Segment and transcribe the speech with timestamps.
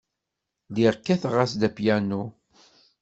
[0.69, 2.23] Lliɣ kkateɣ-as-d apyanu.